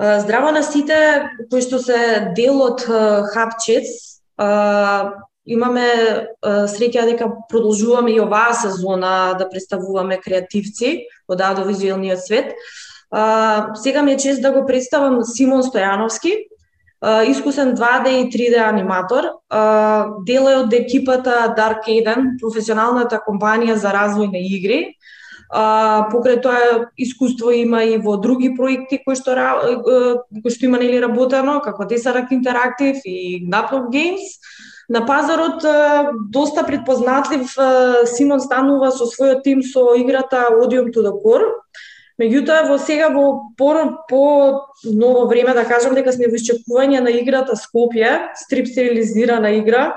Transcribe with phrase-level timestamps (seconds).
[0.00, 2.86] Здраво на сите кои што се дел од
[3.34, 3.90] Хапчец.
[5.44, 5.88] Имаме
[6.40, 12.54] среќа дека продолжуваме и оваа сезона да представуваме креативци од аудиовизуелниот свет.
[13.76, 16.32] Сега ми е чест да го представам Симон Стојановски,
[17.28, 19.28] искусен 2D и 3D аниматор.
[20.24, 24.96] Дел е од екипата Dark Eden, професионалната компанија за развој на игри,
[25.50, 31.00] А, покрај тоа искуство има и во други проекти кои што кои што има нели
[31.02, 34.38] работено, како Tesseract Interactive и Knaplog Games.
[34.88, 35.62] На пазарот
[36.30, 37.50] доста предпознатлив
[38.06, 41.50] Симон станува со својот тим со играта Odium to the Core.
[42.20, 43.74] Меѓутоа во сега во по,
[44.08, 44.22] по
[44.84, 49.96] ново време да кажам дека сме во исчекување на играта Скопје, стрип стерилизирана игра,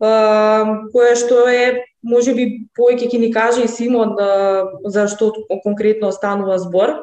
[0.00, 5.32] која што е може би повеќе ќе ни каже и Симон да, за што
[5.64, 6.94] конкретно станува збор.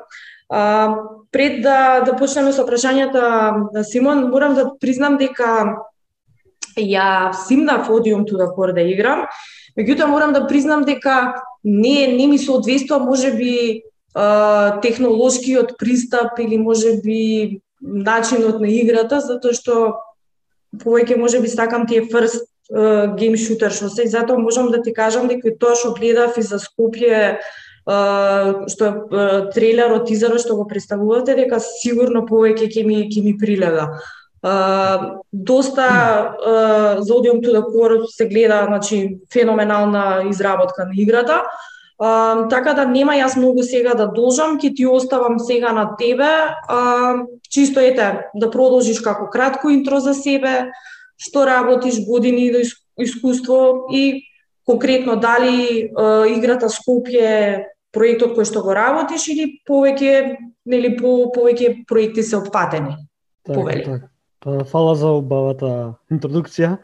[0.50, 0.96] А,
[1.32, 3.24] пред да, да почнеме со прашањата
[3.74, 5.84] на Симон, морам да признам дека
[6.78, 9.26] ја симнав одиум туда кор да играм,
[9.78, 13.84] меѓутоа морам да признам дека не не ми соодветства можеби
[14.82, 19.98] технолошкиот пристап или може би начинот на играта, затоа што
[20.82, 25.28] повеќе можеби сакам тие first гейм шутер што се, и затоа можам да ти кажам
[25.28, 27.40] дека тоа што гледав и за Скопје
[27.88, 33.88] што е трейлерот тизерот што го представувате дека сигурно повеќе ќе ми ќе ми прилега.
[34.44, 35.84] Uh, доста
[36.38, 41.44] uh, за Odium to the Core се гледа значи феноменална изработка на играта.
[42.00, 46.30] Uh, така да нема јас многу сега да должам, ќе ти оставам сега на тебе.
[46.70, 50.70] Uh, чисто ете да продолжиш како кратко интро за себе,
[51.18, 52.62] што работиш, години до
[52.98, 54.24] искуство и
[54.66, 55.90] конкретно дали е,
[56.36, 62.98] играта Скопје проектот кој што го работиш или повеќе нели по повеќе проекти се отпатени.
[63.48, 63.84] Так, Повели.
[63.86, 64.10] Так.
[64.44, 65.70] Па, фала за убавата
[66.12, 66.78] интродукција.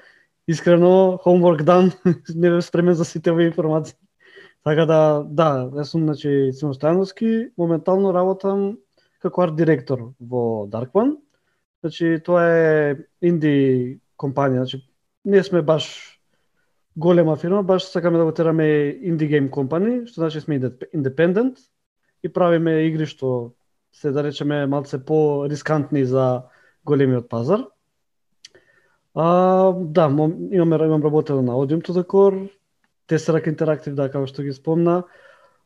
[0.48, 1.92] Искрено, homework done,
[2.36, 3.96] не бев спремен за сите овие информации.
[4.64, 8.78] Така да, да, јас сум значи Симон Стојановски, моментално работам
[9.20, 11.18] како арт директор во Darkman.
[11.84, 14.82] Значи тоа е инди компанија, значи
[15.26, 15.90] не сме баш
[16.96, 18.66] голема фирма, баш сакаме да го тераме
[19.02, 20.62] инди гейм компани, што значи сме
[20.94, 21.60] индепендент
[22.24, 23.54] и правиме игри што
[23.94, 26.44] се да речеме малце по рискантни за
[26.86, 27.66] големиот пазар.
[29.16, 30.10] А, да,
[30.52, 32.50] имаме имам работено на Audium to the Core,
[33.08, 35.04] Tesseract Interactive, да, како што ги спомна.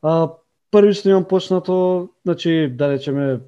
[0.01, 0.35] А,
[0.72, 3.40] првично имам почнато, значи, да речеме,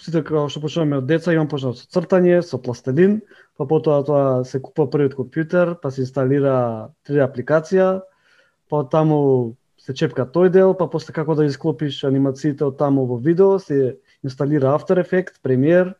[0.00, 3.20] сите како што почнуваме од деца, имам почнав со цртање, со пластелин,
[3.58, 6.54] па потоа тоа се купува првиот компјутер, па се инсталира
[7.08, 7.88] 3D апликација,
[8.72, 13.18] па таму се чепка тој дел, па после како да исклопиш анимациите од таму во
[13.18, 15.96] видео, се инсталира After Effects, Premiere,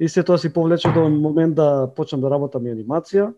[0.00, 3.34] и се тоа си повлече до момент да почнам да работам и анимација.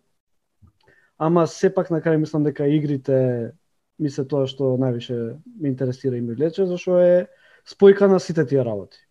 [1.19, 3.53] Ама сепак на крај мислам дека игрите
[3.99, 7.27] ми се тоа што највише ме интересира и ме влече, зашто е
[7.67, 9.03] спојка на сите тие работи.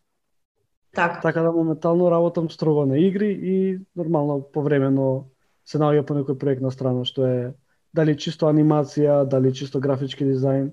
[0.93, 1.19] Така.
[1.21, 5.25] Така да моментално работам строго на игри и нормално повремено
[5.65, 7.37] се наоѓа по некој проект на страна што е
[7.95, 10.71] дали чисто анимација, дали чисто графички дизајн,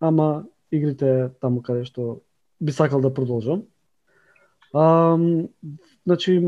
[0.00, 2.20] ама игрите таму каде што
[2.60, 3.64] би сакал да продолжам.
[4.72, 5.18] А,
[6.06, 6.40] значи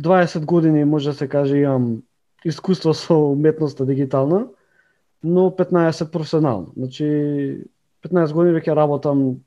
[0.00, 2.02] 20 години може да се каже имам
[2.44, 4.48] искуство со уметноста дигитална,
[5.24, 6.72] но 15 професионално.
[6.76, 7.64] Значи
[8.04, 9.40] 15 години веќе работам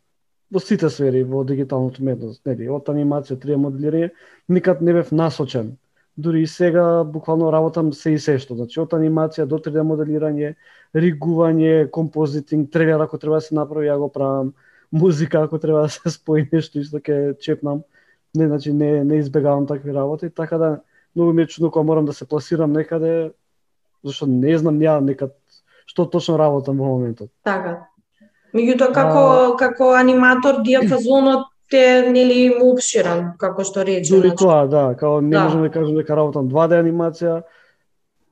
[0.54, 4.12] во сите сфери во дигиталното уметност, нели, од анимација, 3D моделирање,
[4.54, 5.74] никад не бев насочен.
[6.18, 10.54] Дури и сега буквално работам се и се што, значи од анимација до 3D моделирање,
[10.94, 14.54] ригување, композитинг, трейлер ако треба да се направи, ја го правам,
[14.92, 17.82] музика ако треба да се спои нешто исто ќе чепнам.
[18.36, 20.82] Не, значи не не избегавам такви работи, така да
[21.16, 23.32] многу ми е чудно кога морам да се пласирам некаде,
[24.04, 25.34] зашто не знам ја некад
[25.86, 27.30] што точно работам во моментот.
[27.44, 27.93] Така.
[28.54, 29.56] Меѓутоа како а...
[29.58, 34.14] како аниматор диапазонот е нели обширен, како што рече.
[34.14, 35.46] Дури тоа, да, како не да.
[35.48, 37.40] можам да кажам дека работам 2D анимација,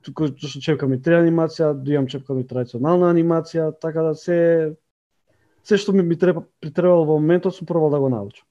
[0.06, 4.38] туку што чепкам и 3D анимација, дујам чепкам и традиционална анимација, така да се
[5.64, 8.46] се што ми, ми треба притребало во моментот сум пробал да го научам.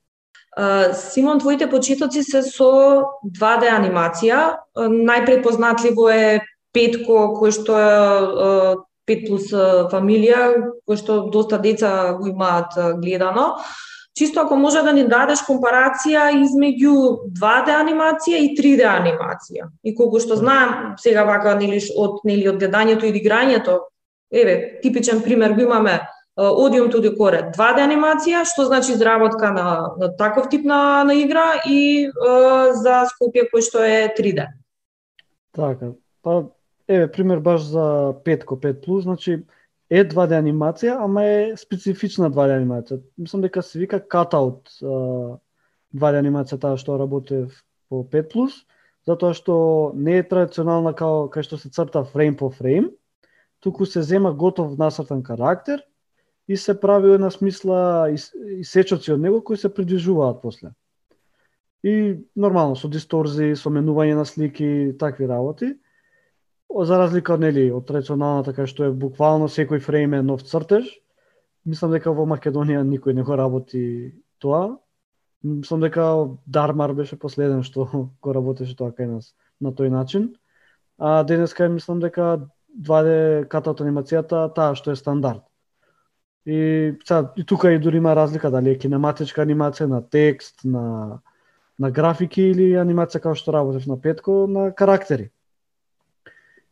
[0.94, 4.60] Симон, твоите почетоци се со 2D анимација.
[4.76, 6.42] Најпредпознатливо е
[6.76, 7.92] Петко, кој што е
[9.12, 9.52] 5 плюс
[9.94, 10.42] фамилија,
[10.88, 13.58] кој што доста деца го имаат гледано.
[14.18, 19.70] Чисто ако може да ни дадеш компарација измеѓу 2D анимација и 3D анимација.
[19.84, 23.78] И колку што знаем, сега вака нели од нели од гледањето и играњето,
[24.32, 26.02] еве, типичен пример го имаме
[26.38, 31.62] Odium to Decore 2D анимација, што значи изработка на, на таков тип на, на игра
[31.68, 32.12] и е,
[32.84, 34.48] за Скопје кој што е 3D.
[35.56, 35.92] Така,
[36.24, 36.44] па
[36.92, 39.44] еве пример баш за 5 5 плюс, значи
[39.90, 43.02] е 2D анимација, ама е специфична 2D анимација.
[43.18, 47.46] Мислам дека се вика cutout 2D анимација таа што работи
[47.90, 48.64] по 5 плюс,
[49.08, 52.92] затоа што не е традиционална као кај што се црта фрейм по фрейм,
[53.60, 55.84] туку се зема готов насртан карактер
[56.48, 60.72] и се прави една смисла и сечоци од него кои се придвижуваат после.
[61.84, 65.74] И нормално со дисторзи, со менување на слики, такви работи.
[66.72, 70.88] За разлика нели од традиционалната кај што е буквално секој фрейм е нов цртеж,
[71.68, 73.84] мислам дека во Македонија никој не го работи
[74.40, 74.78] тоа.
[75.44, 76.06] Мислам дека
[76.46, 77.88] Дармар беше последен што
[78.24, 80.32] го работеше тоа кај нас на тој начин.
[80.98, 82.48] А денеска мислам дека
[82.78, 85.44] 2D катата анимацијата таа што е стандард.
[86.46, 91.22] И, са, и тука и дури има разлика дали е кинематичка анимација на текст, на
[91.82, 95.32] на графики или анимација како што работев на Петко, на карактери.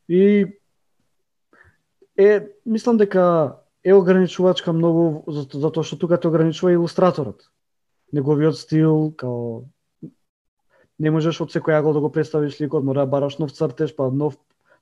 [0.10, 0.46] И
[2.18, 7.46] е, мислам дека е ограничувачка многу затоа што тука те ограничува илустраторот.
[8.12, 9.70] Неговиот стил, као
[11.00, 14.10] не можеш од секој агол да го представиш ликот, мора да бараш нов цртеж, па
[14.12, 14.36] нов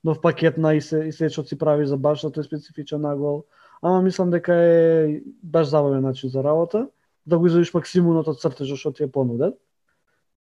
[0.03, 3.05] нов пакет на и се и се што си прави за баш за тој специфичен
[3.05, 3.43] агол
[3.81, 6.87] ама мислам дека е баш забавен начин за работа,
[7.25, 9.53] да го извадиш максимумот од цртежот што ти е понуден.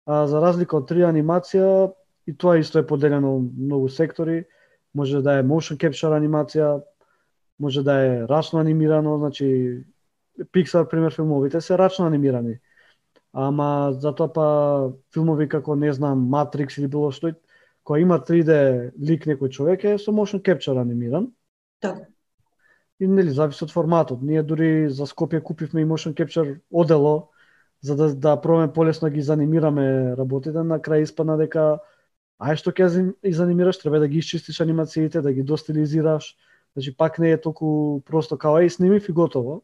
[0.07, 1.93] А за разлика од три анимација,
[2.27, 4.45] и тоа исто е поделено многу сектори,
[4.95, 6.83] може да е motion capture анимација,
[7.59, 9.85] може да е рачно анимирано, значи
[10.53, 12.59] Pixar пример филмовите се рачно анимирани.
[13.33, 14.47] Ама затоа па
[15.15, 17.33] филмови како не знам Matrix или било што
[17.85, 21.33] која има 3D лик некој човек е со motion capture анимиран.
[21.81, 22.13] Така
[23.03, 24.23] и нели зависи од форматот.
[24.23, 27.31] Ние дури за Скопје купивме и motion capture одело
[27.83, 31.81] за да да пробаме полесно да ги занимираме работите, на крај испадна дека
[32.43, 32.89] ај што ќе
[33.23, 36.35] занимираш, треба да ги исчистиш анимациите, да ги достилизираш.
[36.75, 39.63] Значи пак не е толку просто као ај снимив и готово.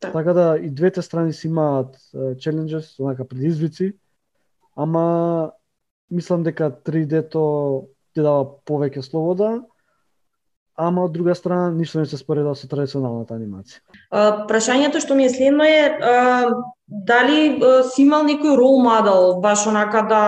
[0.00, 0.12] Да.
[0.12, 3.96] Така да и двете страни си имаат челенџес, онака предизвици,
[4.76, 5.52] ама
[6.10, 9.64] мислам дека 3D-то ти дава повеќе слобода,
[10.76, 13.80] ама од друга страна ништо не се спореда со традиционалната анимација.
[14.48, 16.52] прашањето што ми е следно е а,
[16.86, 20.22] дали а, си имал некој рол модел, баш онака да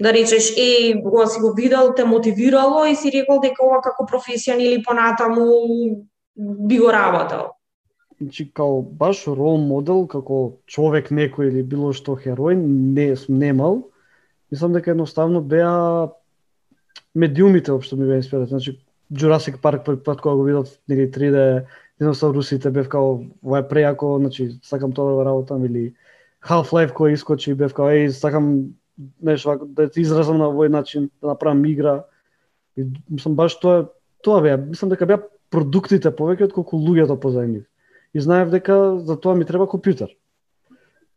[0.00, 4.06] да речеш, е, кога си го видел, те мотивирало и си рекол дека ова како
[4.08, 5.46] професија или понатаму
[6.36, 7.52] би го работел?
[8.20, 13.82] Значи, као баш рол модел, како човек некој или било што херој, не сум немал.
[14.52, 16.10] Мислам дека едноставно беа
[17.14, 18.48] медиумите општо ми беа инспирирани.
[18.48, 18.78] Значи,
[19.12, 21.64] Jurassic Park прв пат кога го видов нели 3D
[22.00, 25.94] диносаурусите бев као ова е прејако, значи сакам тоа да го работам или
[26.40, 28.72] Half-Life кој искочи бев као еј сакам
[29.22, 32.04] нешто да се изразам на овој начин, да направам игра.
[32.76, 33.88] И мислам баш тоа
[34.22, 35.20] тоа беа, мислам дека беа
[35.50, 37.66] продуктите повеќе од колку луѓето позади нив.
[38.14, 40.16] И знаев дека за тоа ми треба компјутер.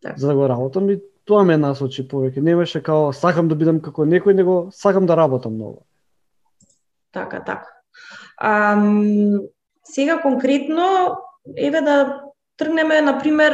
[0.01, 0.13] Да.
[0.18, 2.41] За да го работам и тоа ме насочи повеќе.
[2.41, 5.84] Не беше као сакам да бидам како некој, него сакам да работам многу.
[7.12, 7.69] Така, така.
[8.38, 8.75] А,
[9.84, 11.17] сега конкретно,
[11.58, 12.24] еве да
[12.57, 13.53] тргнеме, например,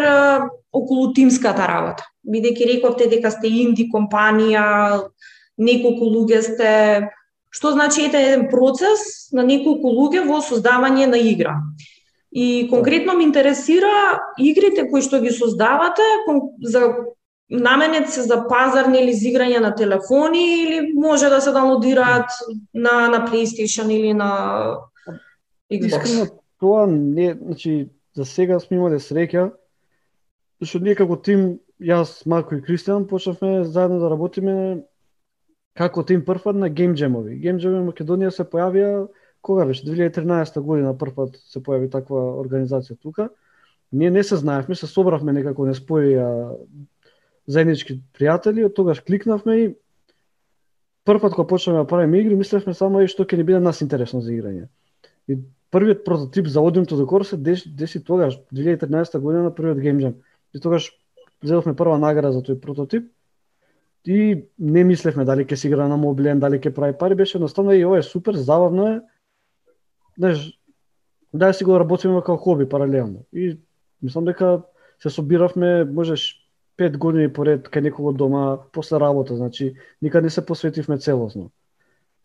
[0.72, 2.06] околу тимската работа.
[2.28, 5.08] Бидејќи рековте дека сте инди компанија,
[5.58, 6.74] неколку луѓе сте,
[7.50, 11.58] што значи ете еден процес на неколку луѓе во создавање на игра.
[12.32, 16.06] И конкретно ме интересира игрите кои што ги создавате
[16.62, 16.94] за
[17.50, 22.30] наменет се за пазарни или изиграње на телефони или може да се даунлодираат
[22.74, 24.78] на на PlayStation или на
[25.72, 25.86] Xbox?
[25.86, 26.26] Искрено
[26.60, 27.90] тоа не, значи
[28.20, 29.48] за сега сме имале среќа
[30.66, 34.56] што ние како тим јас, Марко и Кристијан почнавме заедно да работиме
[35.80, 37.38] како тим првпат на Game Jam-ови.
[37.40, 39.08] Game Jam Македонија се појавија
[39.42, 43.30] кога беше 2013 година првпат се појави таква организација тука.
[43.92, 46.58] Ние не се знаевме, се собравме некако не споја
[47.48, 49.70] заеднички пријатели, од тогаш кликнавме и
[51.08, 54.20] првпат кога почнавме да правиме игри, мислевме само и што ќе ни биде нас интересно
[54.22, 54.68] за играње.
[55.32, 55.40] И
[55.72, 59.78] првиот прототип за Odium to the Core се деси, деши тогаш, 2013 година на првиот
[59.78, 60.14] Game Jam.
[60.54, 60.92] И тогаш
[61.44, 63.12] зедовме прва награда за тој прототип
[64.06, 67.74] и не мислевме дали ќе се игра на мобилен, дали ќе прави пари, беше едноставно
[67.74, 69.02] и ова е супер, забавно е.
[70.18, 70.60] Знаеш,
[71.34, 73.26] да си го работиме како хоби паралелно.
[73.34, 73.60] И
[74.02, 74.62] мислам дека
[75.00, 76.36] се собиравме, можеш
[76.78, 81.52] пет години поред кај некого дома после работа, значи никад не се посветивме целосно.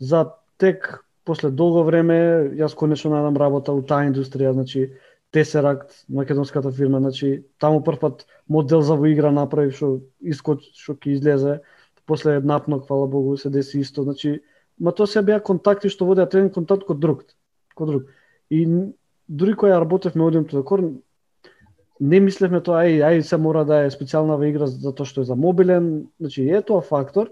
[0.01, 2.17] За тек после долго време
[2.59, 4.93] јас конечно најдам работа у таа индустрија, значи
[5.35, 9.89] Тесеракт, македонската фирма, значи таму првпат модел за во игра направи што
[10.21, 11.61] искот што ќе излезе,
[12.07, 14.43] после напнок, фала Богу, се деси исто, значи
[14.79, 17.25] ма тоа се беа контакти што водеа тренинг контакт код друг,
[17.75, 18.07] код друг.
[18.51, 18.67] И
[19.29, 20.85] дури кој работевме одим тоа кор,
[22.01, 25.35] не мислевме тоа, ај, ај се мора да е специјална игра затоа што е за
[25.35, 27.31] мобилен, значи е тоа фактор,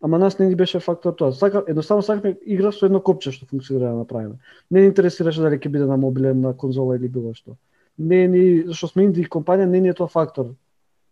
[0.00, 1.32] ама нас не ни беше фактор тоа.
[1.32, 4.38] Сака, едноставно сакаме игра со едно копче што функционира да направиме.
[4.70, 7.56] Не ни интересираше дали ќе биде на мобилен, на конзола или било што.
[7.98, 10.54] Не ни, зашто сме инди компанија, не ни е тоа фактор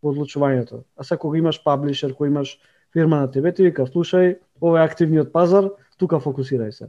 [0.02, 0.84] во одлучувањето.
[0.96, 2.58] А сега кога имаш паблишер, кога имаш
[2.92, 6.88] фирма на тебе, ти вика, слушај, ова е активниот пазар, тука фокусирај се.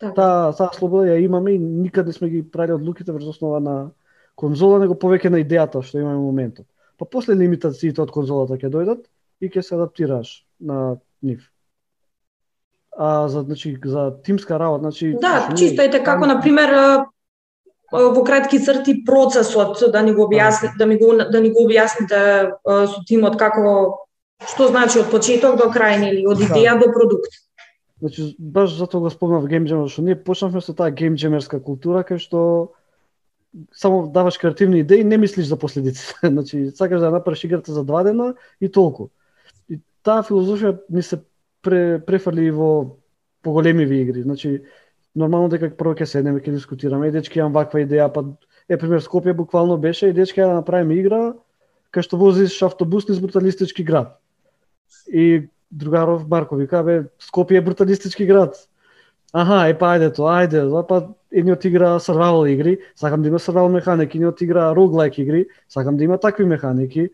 [0.00, 0.14] Така.
[0.14, 3.90] Таа та слобода ја имаме и никаде сме ги правили одлуките врз основа на
[4.36, 6.66] конзола, него повеќе на идејата што имаме во моментот.
[6.96, 9.04] Па после лимитациите од конзолата ќе дојдат
[9.40, 11.50] и ќе се адаптираш на нив.
[12.96, 16.74] А за значи за тимска работа, значи Да, чисто ете како на пример
[17.92, 22.52] во кратки црти процесот да ни го објасни да ми го да ни го објасните
[22.64, 24.04] со тимот како
[24.44, 26.44] што значи од почеток до крај или од да.
[26.44, 26.86] идеја да.
[26.86, 27.38] до продукт.
[27.98, 32.74] Значи баш затоа го спомнав геймџемер, што ние почнавме со таа геймџемерска култура кај што
[33.74, 36.14] само даваш креативни идеи, не мислиш за последиците.
[36.22, 39.10] значи сакаш да направиш играта за два дена и толку
[40.02, 41.20] таа филозофија ми се
[41.62, 42.98] пре, префрли во
[43.42, 44.22] поголемиви игри.
[44.22, 44.62] Значи,
[45.16, 48.24] нормално дека прво ќе седнеме, ќе дискутираме, и дечки имам ваква идеја, па
[48.68, 51.34] е пример Скопје буквално беше и дечки да направиме игра
[51.94, 54.18] кај што возиш автобус низ бруталистички град.
[55.08, 58.56] И другаров Марко вика, бе, Скопје е бруталистички град.
[59.32, 63.72] Аха, е па ајде тоа, ајде, па едниот игра survival игри, сакам да има survival
[63.72, 67.10] механики, едниот игра roguelike игри, сакам да има такви механики.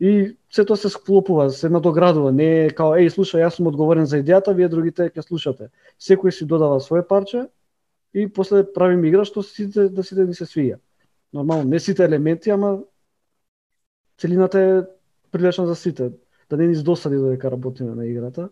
[0.00, 4.06] И се тоа се склопува, се надоградува, не е као, еј, слушај, јас сум одговорен
[4.08, 5.68] за идејата, вие другите ќе слушате.
[6.00, 7.42] Секој си додава своје парче
[8.16, 10.80] и после правиме игра што сите да сите ни се свија.
[11.36, 12.80] Нормално, не сите елементи, ама
[14.16, 14.82] целината е
[15.30, 16.10] прилична за сите,
[16.50, 18.48] да не ни издосади додека работиме на играта.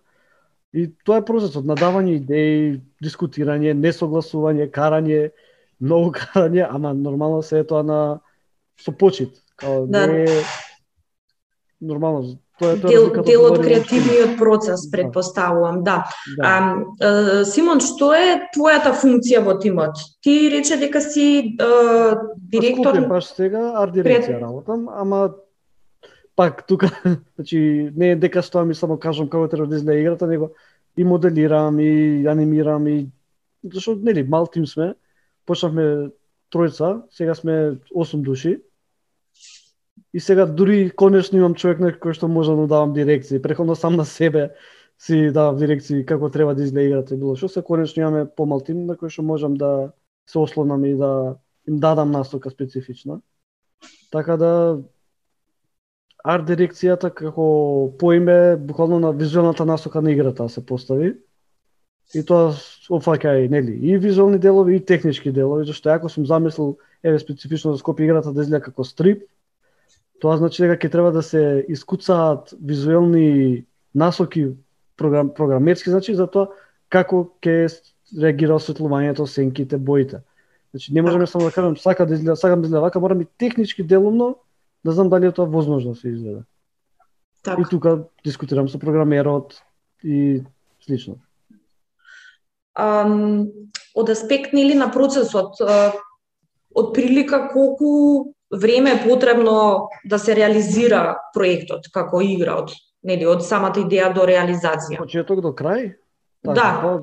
[0.77, 5.31] И тоа е процесот, надавање идеи, дискутирање, несогласување, карање,
[5.81, 8.21] многу карање, ама нормално се е тоа на
[8.77, 9.41] со почит.
[9.57, 10.07] Као, да.
[10.07, 10.27] не
[11.81, 14.91] нормално тоа е тоа дел, дел од креативниот процес да.
[14.97, 15.99] предпоставувам, да.
[16.37, 16.53] да.
[17.01, 20.01] А, Симон, што е твојата функција во тимот?
[20.25, 25.29] Ти рече дека си а, директор Скупен, баш сега арт дирекција работам, ама
[26.37, 26.91] пак тука,
[27.37, 30.51] значи не е дека стоам и само кажам како треба да изгледа играта, него
[30.97, 33.07] и моделирам и анимирам и
[33.63, 34.95] зашто нели мал тим сме.
[35.47, 36.11] Почнавме
[36.53, 38.59] тројца, сега сме 8 души
[40.15, 43.43] И сега дури конечно имам човек на кој што може да давам дирекции.
[43.43, 44.51] Преходно сам на себе
[44.99, 48.61] си давам дирекции како треба да изгледа играта и било што се конечно имаме помал
[48.61, 49.93] тим на кој што можам да
[50.27, 51.37] се ослонам и да
[51.69, 53.21] им дадам настока специфична.
[54.11, 54.81] Така да
[56.25, 61.15] арт дирекцијата како поиме буквално на визуелната насока на играта се постави.
[62.15, 62.55] И тоа
[62.89, 67.71] офаќа и нели и визуелни делови и технички делови, зашто ако сум замислил еве специфично
[67.71, 69.29] да за Скопје играта да изгледа како стрип,
[70.21, 74.49] Тоа значи дека ќе треба да се искуцаат визуелни насоки
[74.97, 76.51] програм, програмерски, значи за тоа
[76.89, 77.69] како ќе
[78.19, 80.23] реагира осветлувањето, сенките, боите.
[80.71, 83.27] Значи не можеме само да кажам сака да изгледа, сакам да изгледа вака, морам и
[83.39, 84.37] технички делумно
[84.85, 86.43] да знам дали е тоа возможно да се изгледа.
[87.43, 87.59] Так.
[87.59, 89.63] И тука дискутирам со програмерот
[90.03, 90.43] и
[90.81, 91.17] слично.
[92.79, 93.51] Um,
[93.95, 95.59] од аспект нели на процесот,
[96.75, 102.73] од прилика колку време е потребно да се реализира проектот како игра од
[103.05, 104.99] нели од самата идеја до реализација.
[104.99, 105.95] Почеток до крај?
[106.45, 106.69] Така, да.
[106.83, 106.99] Па...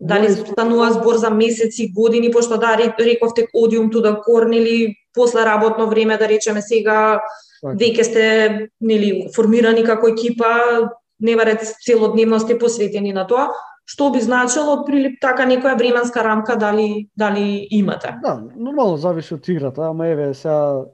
[0.00, 6.18] Дали станува збор за месеци, години, пошто да рековте одиум туда да после работно време
[6.18, 7.20] да речеме сега
[7.62, 7.72] така.
[7.72, 13.48] веќе сте нели формирани како екипа, не баре целодневно сте посветени на тоа,
[13.86, 18.16] што би значило прилип така некоја временска рамка дали дали имате?
[18.22, 20.84] Да, нормално зависи од играта, ама еве сега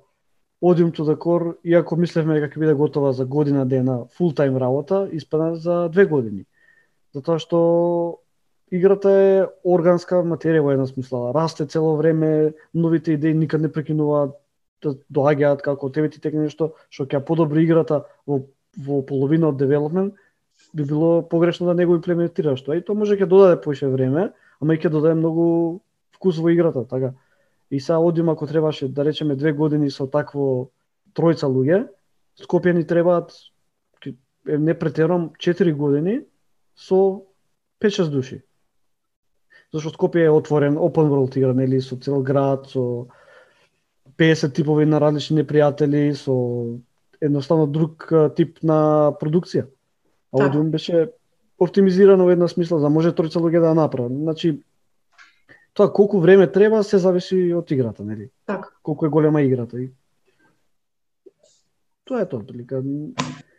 [0.62, 5.08] одим ту декор, иако мислевме дека ќе биде готова за година дена фул тайм работа,
[5.12, 6.44] испадна за две години.
[7.16, 7.58] Затоа што
[8.70, 11.32] играта е органска материја во една смисла.
[11.34, 14.36] Расте цело време, новите идеи никад не прекинуваат
[14.82, 19.58] да доаѓаат како тебе ти текне нешто што ќе подобри играта во во половина од
[19.60, 20.14] девелопмент,
[20.74, 22.76] би било погрешно да не го имплементираш тоа.
[22.76, 25.80] И тоа може ќе додаде поише време, ама и ќе додаде многу
[26.16, 27.12] вкус во играта, така.
[27.70, 30.70] И сега одим ако требаше да речеме две години со такво
[31.14, 31.88] тројца луѓе,
[32.40, 33.32] Скопје ни требаат
[34.46, 36.24] не претерам 4 години
[36.76, 37.22] со
[37.80, 38.42] 5-6 души.
[39.72, 43.08] Зашто Скопје е отворен open world игра, нели, со цел град, со
[44.16, 46.78] 50 типови на различни непријатели, со
[47.20, 49.66] едноставно друг тип на продукција.
[50.32, 51.10] А Одиум беше
[51.58, 54.12] оптимизирано во една смисла, за може тројца луѓе да ја направат.
[54.12, 54.62] Значи,
[55.74, 58.30] тоа колку време треба се зависи од играта, нели?
[58.46, 58.68] Така.
[58.82, 59.80] Колку е голема играта.
[59.80, 59.90] И...
[62.04, 62.82] Тоа е тоа, прилика.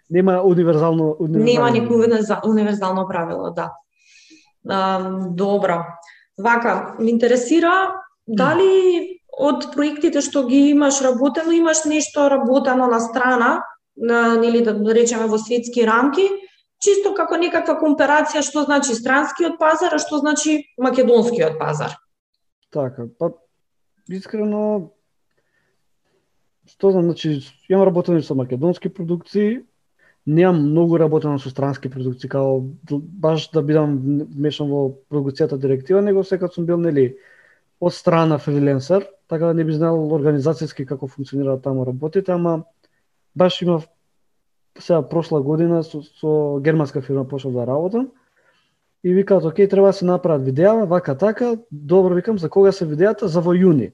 [0.10, 1.46] Нема универзално, универзално...
[1.46, 3.72] Нема никој универзално правило, да.
[4.70, 5.84] А, добро.
[6.38, 7.94] Вака, ме интересира
[8.28, 13.64] дали од проектите што ги имаш работено, имаш нешто работено на страна,
[13.98, 16.26] на, нели да речеме во светски рамки,
[16.84, 21.96] чисто како некаква комперација што значи странскиот пазар, а што значи македонскиот пазар.
[22.74, 23.32] Така, па
[24.10, 24.92] искрено
[26.70, 29.64] што знам, значи имам работено со македонски продукции,
[30.26, 32.60] немам многу работено со странски продукции, као
[32.90, 33.98] баш да бидам
[34.32, 37.18] вмешан во продукцијата директива, него секад сум бил нели
[37.80, 42.64] од страна фриленсер, така да не би знал организацијски како функционира таму работите, ама
[43.36, 43.88] баш имав
[44.80, 48.10] сега прошла година со, со германска фирма почнав да работам
[49.04, 52.86] и викаат, окей, треба да се направат видеа, вака така, добро викам, за кога се
[52.86, 53.28] видеата?
[53.28, 53.92] За во јуни.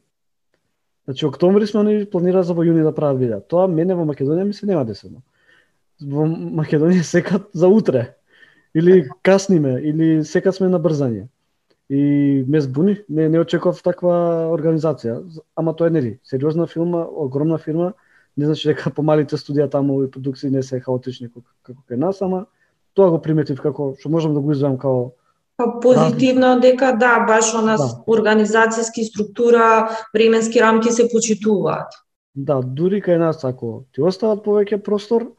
[1.06, 3.42] Значи, октомври сме они планира за во јуни да прават видеа.
[3.42, 5.24] Тоа мене во Македонија ми се нема десено.
[6.02, 8.16] Во Македонија секат за утре.
[8.76, 11.26] Или касниме, или секат сме на брзање.
[11.90, 14.14] И ме збуни, не, не очекував таква
[14.54, 15.24] организација.
[15.58, 17.94] Ама тоа е нели, сериозна фирма, огромна фирма,
[18.40, 22.22] не значи дека помалите студија таму и продукции не се хаотични како, како кај нас,
[22.24, 22.46] ама
[22.96, 25.12] тоа го приметив како што можам да го извадам како
[25.60, 27.88] Па позитивно дека да, баш она да.
[28.08, 31.98] организацијски структура, временски рамки се почитуваат.
[32.36, 35.34] Да, дури кај нас ако ти остават повеќе простор,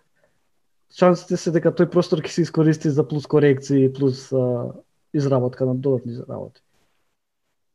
[0.92, 4.74] шансите се дека тој простор ќе се искористи за плюс корекции, плюс а,
[5.16, 6.60] изработка на додатни работи.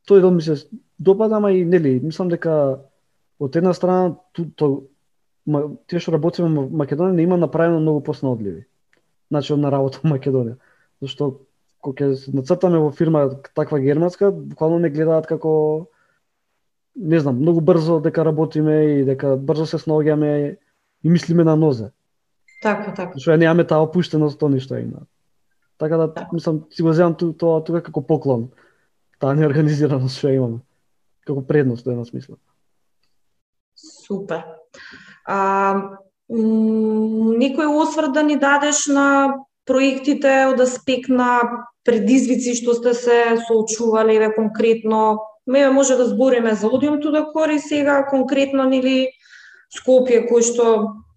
[0.05, 0.61] Тој дел ми се
[0.99, 2.77] допада, ама и нели, мислам дека
[3.39, 4.67] од една страна ту, то,
[5.45, 8.65] тие што работиме во Македонија не има направено многу поснаодливи.
[9.29, 10.57] Значи на работа во Македонија.
[11.01, 11.45] Зашто
[11.81, 15.87] кога ќе нацртаме во фирма таква германска, буквално не гледаат како
[16.95, 20.57] не знам, многу брзо дека работиме и дека брзо се снаоѓаме
[21.03, 21.91] и мислиме на нозе.
[22.63, 23.19] Така, така.
[23.19, 25.03] Што ја немаме таа опуштеност тоа ништо има.
[25.77, 26.29] Така да, така.
[26.33, 28.49] мислам, си го земам тоа тука како поклон.
[29.19, 30.63] Таа неорганизираност што имаме.
[31.27, 32.37] Како предност, во една смисла.
[33.75, 34.45] Супер.
[35.25, 35.97] А,
[36.29, 39.35] некој осврт да ни дадеш на
[39.65, 41.41] проектите од аспект на
[41.85, 47.59] предизвици што сте се соочувале ве конкретно ме може да збориме за Одиум да кори
[47.59, 49.09] сега конкретно нели
[49.75, 50.65] Скопје кој што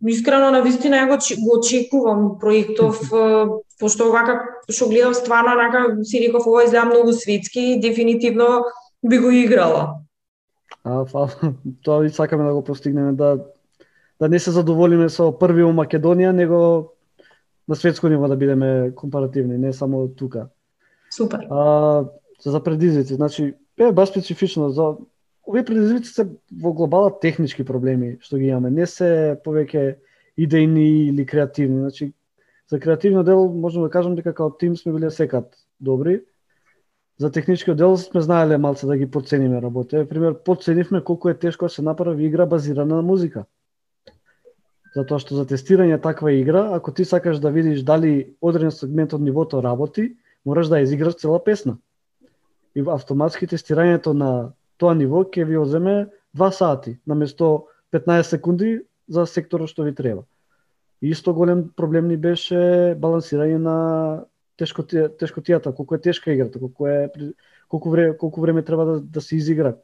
[0.07, 3.01] искрено на вистина го, го очекувам проектов
[3.81, 8.65] пошто вака што гледам стварно рака си реков ова изгледа многу светски и дефинитивно
[9.03, 10.01] би го играла.
[10.85, 11.29] А, фа,
[11.85, 13.39] тоа и сакаме да го постигнеме да
[14.21, 16.95] да не се задоволиме со први во Македонија, него
[17.69, 20.49] на светско ниво да бидеме компаративни, не само тука.
[21.11, 21.47] Супер.
[21.51, 22.05] А,
[22.45, 24.97] за предизвици, значи, е баш специфично за
[25.49, 26.29] овие предизвици се
[26.63, 29.97] во глобала технички проблеми што ги имаме, не се повеќе
[30.39, 31.81] идејни или креативни.
[31.81, 32.13] Значи,
[32.71, 36.21] за креативниот дел можам да кажам дека као тим сме биле секат добри.
[37.19, 40.05] За техничкиот дел сме знаеле малце да ги подцениме работи.
[40.09, 43.45] Пример, подценивме колку е тешко да се направи игра базирана на музика.
[44.99, 49.23] Затоа што за тестирање таква игра, ако ти сакаш да видиш дали одреден сегмент од
[49.23, 51.77] нивото работи, мораш да изиграш цела песна.
[52.75, 54.31] И автоматски тестирањето на
[54.79, 58.73] тоа ниво ќе ви оземе 2 сати, наместо 15 секунди
[59.09, 60.25] за секторот што ви треба.
[61.03, 63.77] И исто голем проблем ни беше балансирање на
[64.59, 67.11] тешкотија, тешкотијата, колку е тешка играта, колку е
[67.69, 69.77] колку време колку време треба да, да се изигра,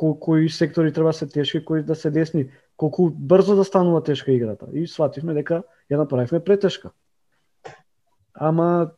[0.00, 4.32] кои сектори треба да се тешки, кои да се десни, колку брзо да станува тешка
[4.32, 4.66] играта.
[4.72, 6.90] И свативме дека ја направивме претешка.
[8.34, 8.92] Ама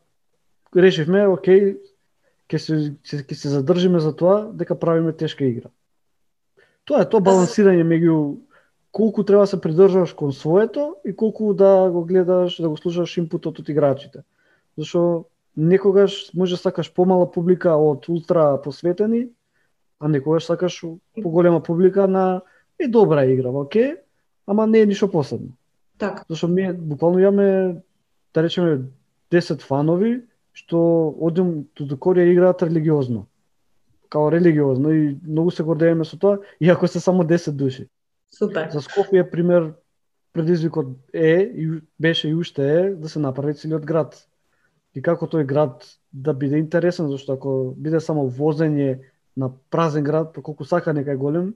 [0.75, 1.75] решивме, окей,
[2.47, 5.69] ќе се ќе се задржиме за тоа дека правиме тешка игра.
[6.85, 8.17] Тоа е тоа балансирање меѓу
[8.93, 13.17] колку треба да се придржуваш кон своето и колку да го гледаш, да го слушаш
[13.17, 14.23] импутот од играчите.
[14.77, 15.25] Зашо
[15.57, 19.27] некогаш може да сакаш помала публика од ултра посветени,
[20.03, 20.83] а некогаш сакаш
[21.23, 22.41] поголема публика на
[22.79, 23.97] е добра игра, оке,
[24.47, 25.55] ама не е ништо посебно.
[25.97, 26.23] Така.
[26.29, 27.75] Зашто ми буквално имаме
[28.33, 28.81] да речеме
[29.31, 30.21] 10 фанови
[30.53, 30.79] што
[31.19, 33.25] одим до корија играат религиозно.
[34.09, 37.87] Као религиозно и многу се гордееме со тоа, иако се само 10 души.
[38.29, 38.69] Супер.
[38.69, 39.73] За Скопје пример
[40.33, 44.27] предизвикот е и беше и уште е да се направи целиот град
[44.93, 49.01] и како тој град да биде интересен, зашто ако биде само возење
[49.37, 51.53] на празен град, па колку сака нека е голем,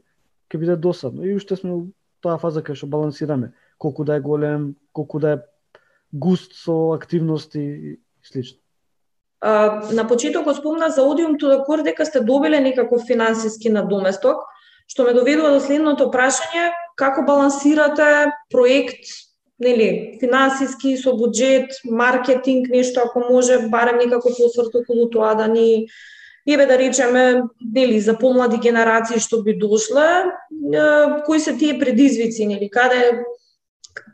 [0.50, 1.24] ќе биде досадно.
[1.24, 1.82] И уште сме у
[2.24, 5.42] таа фаза кај што балансираме, колку да е голем, колку да е
[6.14, 8.60] густ со активности и слично.
[9.42, 14.42] А, на почетокот спомна за Одиум Тудакор дека сте добиле некаков финансиски надоместок,
[14.88, 19.06] што ме доведува до следното прашање, како балансирате проект
[19.60, 25.88] нели, финансиски со буџет, маркетинг, нешто ако може барем некако осврт околу тоа да ни
[26.48, 27.42] еве да речеме,
[27.74, 30.26] нели, за помлади генерации што би дошле,
[31.26, 33.24] кои се тие предизвици, нели, каде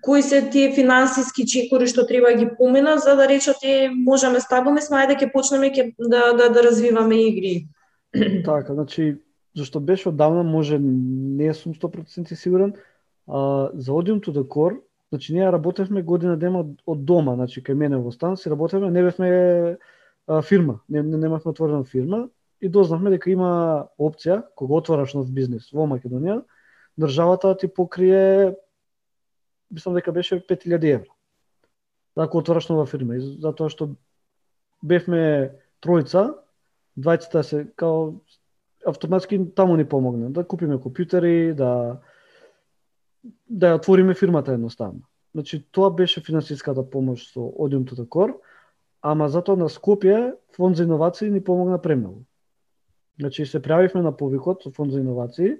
[0.01, 4.39] кои се тие финансиски чекори што треба да ги помина за да речат е можеме
[4.39, 7.67] стабилни сме ајде ќе почнеме ќе да, да да развиваме игри.
[8.45, 9.15] Така, значи
[9.57, 12.73] зашто беше одавна може не сум 100% сигурен,
[13.27, 14.79] а за Odium to the Core
[15.13, 19.03] Значи ние работевме година дема од дома, значи кај мене во стан си работевме, не
[19.05, 19.77] бевме
[20.27, 22.29] а, фирма, не, не немавме отворена фирма
[22.61, 26.43] и дознавме дека има опција кога отвораш нов бизнес во Македонија,
[26.99, 28.55] државата ти покрие
[29.71, 31.11] мислам дека беше 5000 евра.
[32.15, 33.95] Да, ако отвораш нова фирма, и затоа што
[34.83, 36.37] бевме тројца,
[36.99, 38.13] двајцата се као
[38.85, 41.99] автоматски таму ни помогна да купиме компјутери, да
[43.49, 45.07] да ја отвориме фирмата едноставно.
[45.33, 48.39] Значи, тоа беше финансиската помош со Одиум to Кор
[49.03, 52.23] ама затоа на Скопје Фонд за иновации ни помогна премногу.
[53.19, 55.57] Значи, се пријавивме на повикот со Фонд за иновации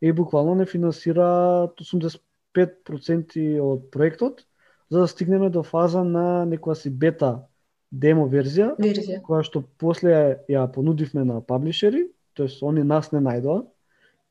[0.00, 4.46] и буквално не финансира 85% од проектот,
[4.90, 7.46] за да стигнеме до фаза на некоја си бета
[7.92, 9.20] демо верзија, верзија.
[9.22, 13.66] која што после ја понудивме на паблишери, тоест они нас не најдоа,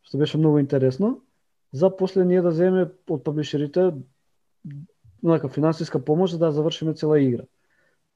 [0.02, 1.22] што беше многу интересно
[1.72, 3.92] за после ние да земеме од паблишерите
[5.22, 7.44] нека финансиска помош за да завршиме цела игра.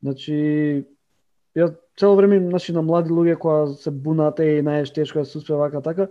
[0.03, 0.85] Значи
[1.55, 5.55] ја цело време значи на млади луѓе кои се бунаат и најтешко да се успе
[5.55, 6.07] вака така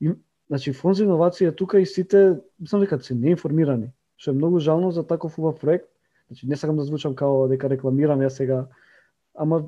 [0.00, 0.12] и
[0.50, 4.60] значи фонд за иновација е тука и сите мислам дека се неинформирани, што е многу
[4.60, 5.88] жално за таков убав проект.
[6.28, 8.66] Значи не сакам да звучам као дека рекламирам ја сега,
[9.34, 9.62] ама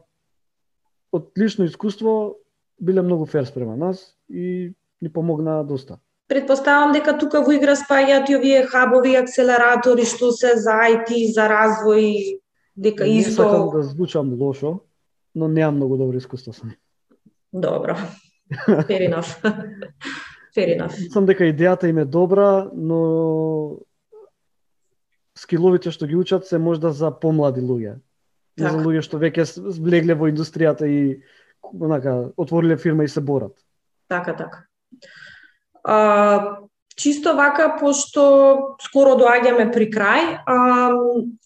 [1.13, 2.37] од лично искуство
[2.81, 5.99] биле многу фер спрема нас и ни помогна доста.
[6.29, 11.47] Предпоставам дека тука во игра спаѓаат и овие хабови акселератори што се за IT, за
[11.49, 12.41] развој,
[12.77, 13.43] дека Не исто...
[13.43, 14.81] сакам да звучам лошо,
[15.35, 16.77] но немам многу добро искуство со нив.
[17.53, 17.97] Добро.
[18.89, 19.41] Fair enough.
[20.57, 20.99] Fair enough.
[21.01, 23.79] Мислам дека идејата им е добра, но
[25.39, 27.99] скиловите што ги учат се можда за помлади луѓе.
[28.59, 28.83] Не за Така.
[28.85, 29.47] луѓе што веќе
[29.83, 31.23] влегле во индустријата и
[31.63, 33.55] онака отвориле фирма и се борат.
[34.09, 34.67] Така, така.
[35.85, 36.59] А,
[36.95, 40.57] чисто вака, пошто скоро доаѓаме при крај, а,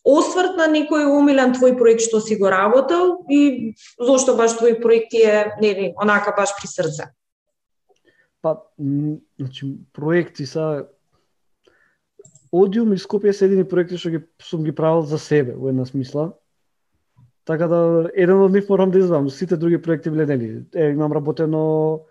[0.04, 5.10] осврт на некој умилен твој проект што си го работел и зошто баш твој проект
[5.14, 7.08] ти е, нели, онака баш при срце.
[8.42, 8.60] Па,
[9.38, 10.86] значи, проекти са
[12.52, 15.84] Одиум и Скопје се едини проекти што ги сум ги правил за себе во една
[15.84, 16.32] смисла.
[17.44, 19.28] Така да еден од нив морам да извам.
[19.30, 20.64] Сите други проекти биле нели.
[20.74, 22.04] Е, имам работено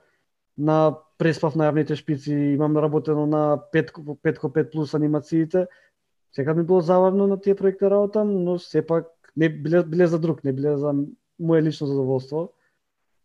[0.57, 5.67] на преспав на јавните шпици, имам наработено на 5 Петко 5 плюс анимациите.
[6.31, 10.43] Сега ми било забавно на тие проекти работа, но сепак не биле, биле за друг,
[10.43, 10.93] не биле за
[11.41, 12.53] моје лично задоволство.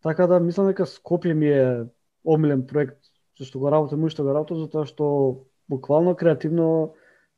[0.02, 1.84] Така да мислам дека Скопје ми е
[2.24, 2.98] омилен проект
[3.38, 5.06] со што го работам и што го работам, затоа што
[5.68, 6.94] буквално креативно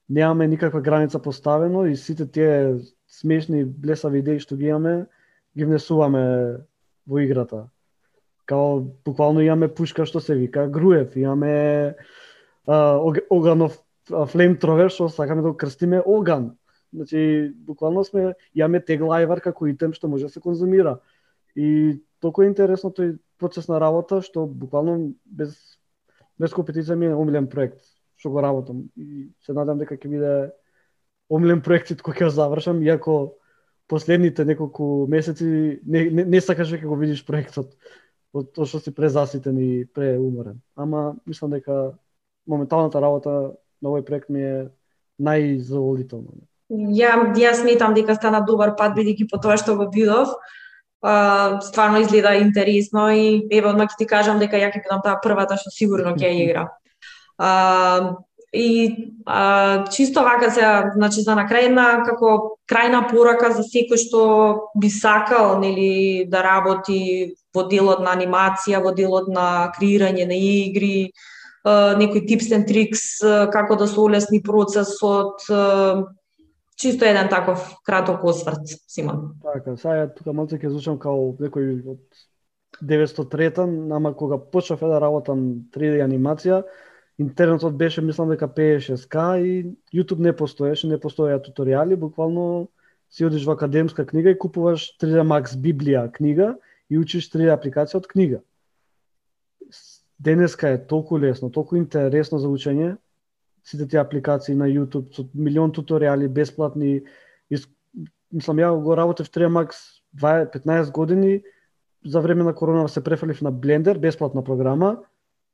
[0.09, 5.07] немаме никаква граница поставено и сите тие смешни блесави идеи што ги имаме,
[5.57, 6.64] ги внесуваме
[7.07, 7.68] во играта.
[8.46, 11.96] Као буквално имаме пушка што се вика Груев, имаме
[12.66, 16.57] а, Оганов флеймтровер што сакаме да го крстиме Оган.
[16.94, 20.98] Значи, буквално сме, имаме теглајвар како итем што може да се конзумира.
[21.57, 25.57] И толку е интересно тој процес на работа што буквално без
[26.38, 27.80] без компетиција ми е омилен проект
[28.16, 30.35] што го работам и се надам дека ќе биде
[31.30, 33.35] омилен проектот кој ќе го завршам иако
[33.88, 37.74] последните неколку месеци не, не, не сакаш дека го видиш проектот
[38.42, 40.59] тоа што си презаситен и преуморен.
[40.77, 41.94] Ама мислам дека
[42.47, 44.57] моменталната работа на овој проект ми е
[45.23, 46.42] најзадоволителна.
[46.70, 50.33] Ја, ја сметам дека стана добар пат бидејќи по тоа што го видов.
[51.05, 55.20] А, стварно изгледа интересно и еве одма ќе ти кажам дека ја ќе бидам таа
[55.23, 56.64] првата што сигурно ќе ја игра.
[57.38, 58.16] А,
[58.55, 64.01] и а, чисто вака се, значи за на крај една како крајна порака за секој
[64.01, 64.20] што
[64.75, 71.12] би сакал нели да работи во делот на анимација, во делот на креирање на игри,
[71.64, 73.05] некои tips and tricks
[73.53, 75.40] како да се олесни процесот,
[76.77, 79.35] чисто еден таков краток осврт, Симон.
[79.43, 82.03] Така, сега тука малце ќе звучам као некој од
[82.83, 83.64] 903-та,
[83.95, 86.64] ама кога почнав да работам 3D анимација,
[87.23, 89.53] интернетот беше, мислам дека 56К и
[89.95, 92.69] YouTube не постоеше, не постоеа туторијали, буквално
[93.11, 96.57] си одиш во академска книга и купуваш 3D Max Библија книга
[96.90, 98.40] и учиш три апликации од книга.
[100.18, 102.97] Денеска е толку лесно, толку интересно за учење,
[103.64, 107.03] сите тие апликации на YouTube со милион туторијали бесплатни.
[107.51, 107.66] Из...
[108.33, 109.81] Мислам, ја го работев 3 Max
[110.20, 111.42] 15 години,
[112.05, 115.05] за време на корона се префалив на Blender, бесплатна програма,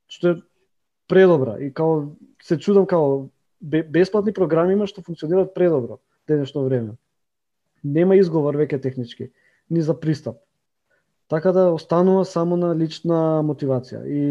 [0.09, 0.43] што е
[1.09, 1.59] предобра.
[1.61, 3.29] И као се чудам као
[3.61, 6.97] бесплатни програми има што функционираат предобро денешно време.
[7.85, 9.31] Нема изговор веќе технички,
[9.71, 10.37] ни за пристап.
[11.31, 14.03] Така да останува само на лична мотивација.
[14.07, 14.23] И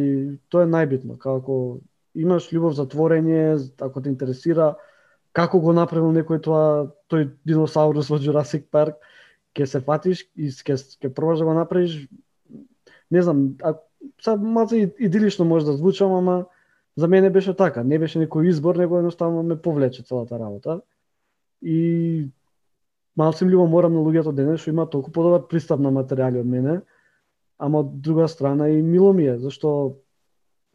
[0.51, 1.17] тоа е најбитно.
[1.17, 1.79] Како
[2.15, 4.73] имаш љубов за творење, ако те интересира
[5.31, 8.99] како го направил некој тоа, тој диносаурус во Jurassic Park,
[9.55, 11.95] ќе се фатиш и ќе ќе пробаш да го направиш.
[13.09, 13.77] Не знам, а,
[14.21, 16.45] сад малку идилично може да звучам, ама
[16.99, 20.81] За мене беше така, не беше некој избор, него едноставно ме повлече целата работа.
[21.61, 22.27] И
[23.19, 26.79] малце ми морам на луѓето денес што има толку подобар пристап на материјали од мене,
[27.57, 29.99] ама од друга страна и мило ми е, зашто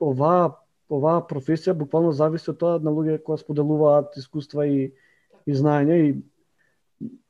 [0.00, 0.52] оваа
[0.92, 4.92] оваа професија буквално зависи од тоа на луѓе кои споделуваат искуства и
[5.46, 6.10] и знаење и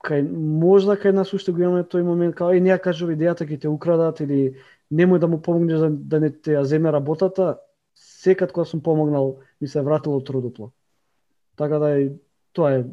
[0.07, 0.23] кај
[0.63, 3.69] можда кај нас уште го имаме тој момент као и неа кажува идејата ќе те
[3.69, 4.57] украдат или
[4.93, 7.59] немој да му помогнеш да, да не те ја земе работата,
[7.95, 10.71] секад кога сум помогнал ми се вратило трудопло.
[11.57, 12.11] Така да е,
[12.53, 12.85] тоа е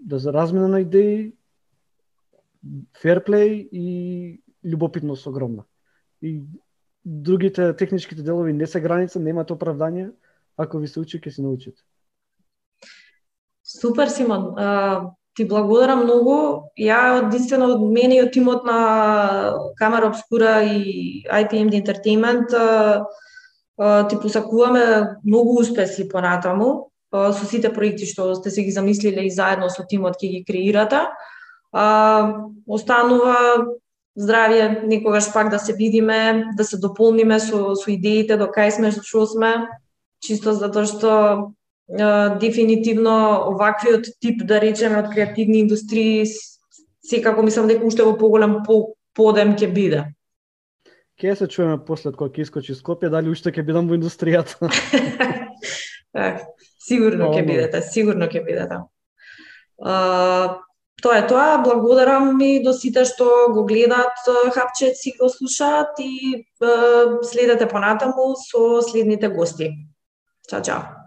[0.00, 1.32] да се размена на идеи,
[3.02, 5.64] ферплей и љубопитност огромна.
[6.22, 6.42] И
[7.04, 10.10] другите техничките делови не се граница, немаат оправдание,
[10.56, 11.82] ако ви се учи, ќе се научите.
[13.62, 14.54] Супер, Симон.
[15.34, 16.68] ти благодарам многу.
[16.76, 22.52] Ја единствено од мене и од тимот на Камера Обскура и IPM Entertainment
[24.08, 29.70] ти посакуваме многу успеси понатаму со сите проекти што сте се ги замислиле и заедно
[29.70, 31.08] со тимот ќе ги креирате.
[31.72, 33.36] А, останува
[34.18, 38.92] здравје некогаш пак да се видиме, да се дополниме со, со идеите до кај сме
[38.92, 39.68] што сме,
[40.20, 41.10] чисто затоа што
[41.98, 46.26] а, дефинитивно оваквиот тип да речеме од креативни индустрии
[47.02, 50.04] секако мислам дека уште во поголем по, подем ќе биде.
[51.20, 54.68] Ке се чуеме после кога ќе искочи Скопје, дали уште ќе бидам во индустријата?
[56.88, 58.80] сигурно ќе бидете, сигурно ќе бидете.
[59.82, 60.60] Uh,
[61.02, 64.16] тоа е тоа, благодарам и до сите што го гледаат
[64.54, 66.46] хапчет си го слушаат и
[67.26, 69.72] следете понатаму со следните гости.
[70.48, 71.01] Чао, чао.